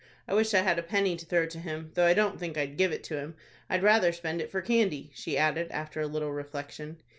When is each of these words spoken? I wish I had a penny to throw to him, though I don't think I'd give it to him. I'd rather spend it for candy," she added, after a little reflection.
I 0.27 0.33
wish 0.33 0.55
I 0.55 0.61
had 0.63 0.79
a 0.79 0.81
penny 0.81 1.15
to 1.15 1.27
throw 1.27 1.45
to 1.45 1.59
him, 1.59 1.91
though 1.93 2.07
I 2.07 2.15
don't 2.15 2.39
think 2.39 2.57
I'd 2.57 2.75
give 2.75 2.91
it 2.91 3.03
to 3.03 3.17
him. 3.19 3.35
I'd 3.69 3.83
rather 3.83 4.11
spend 4.11 4.41
it 4.41 4.49
for 4.49 4.59
candy," 4.59 5.11
she 5.13 5.37
added, 5.37 5.67
after 5.69 6.01
a 6.01 6.07
little 6.07 6.31
reflection. 6.31 6.97